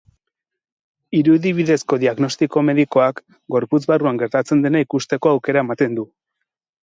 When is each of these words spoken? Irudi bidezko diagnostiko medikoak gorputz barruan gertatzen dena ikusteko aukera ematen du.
Irudi 1.17 1.51
bidezko 1.57 1.99
diagnostiko 2.03 2.63
medikoak 2.69 3.21
gorputz 3.55 3.81
barruan 3.91 4.19
gertatzen 4.23 4.63
dena 4.67 4.81
ikusteko 4.87 5.35
aukera 5.35 5.65
ematen 5.67 5.99
du. 6.01 6.07